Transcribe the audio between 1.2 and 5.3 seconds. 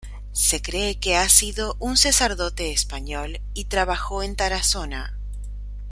sido un sacerdote español y trabajó en Tarazona.